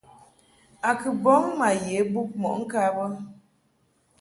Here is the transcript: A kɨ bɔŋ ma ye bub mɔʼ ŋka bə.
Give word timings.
A 0.89 0.91
kɨ 1.01 1.09
bɔŋ 1.23 1.43
ma 1.59 1.69
ye 1.85 1.97
bub 2.11 2.29
mɔʼ 2.41 2.55
ŋka 2.61 2.81
bə. 2.95 3.05